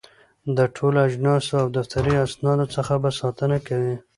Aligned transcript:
د 0.57 0.59
ټولو 0.75 0.97
اجناسو 1.07 1.53
او 1.61 1.67
دفتري 1.77 2.13
اسنادو 2.25 2.65
څخه 2.75 2.93
به 3.01 3.09
ساتنه 3.19 3.57
کوي. 3.67 3.95